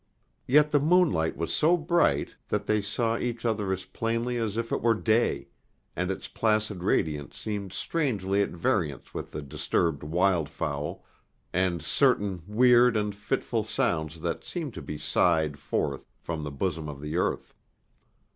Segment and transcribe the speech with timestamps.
[0.47, 4.71] Yet the moonlight was so bright that they saw each other as plainly as if
[4.71, 5.49] it were day,
[5.95, 11.05] and its placid radiance seemed strangely at variance with the disturbed wild fowl,
[11.53, 16.89] and certain weird and fitful sounds that seemed to be sighed forth from the bosom
[16.89, 17.53] of the earth.